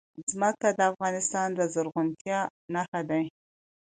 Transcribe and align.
ځمکه 0.31 0.67
د 0.77 0.79
افغانستان 0.91 1.47
د 1.57 1.59
زرغونتیا 1.73 2.39
نښه 2.73 3.01
ده. 3.09 3.19